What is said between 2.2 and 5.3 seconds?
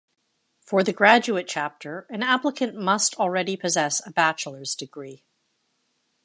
applicant must already possess a bachelor's degree.